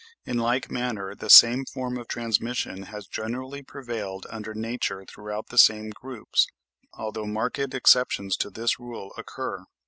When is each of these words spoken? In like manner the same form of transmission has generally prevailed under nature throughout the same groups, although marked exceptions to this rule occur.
In 0.25 0.39
like 0.39 0.71
manner 0.71 1.13
the 1.13 1.29
same 1.29 1.63
form 1.63 1.95
of 1.99 2.07
transmission 2.07 2.81
has 2.89 3.05
generally 3.05 3.61
prevailed 3.61 4.25
under 4.31 4.55
nature 4.55 5.05
throughout 5.05 5.49
the 5.49 5.59
same 5.59 5.91
groups, 5.91 6.47
although 6.93 7.27
marked 7.27 7.59
exceptions 7.75 8.35
to 8.37 8.49
this 8.49 8.79
rule 8.79 9.13
occur. 9.15 9.63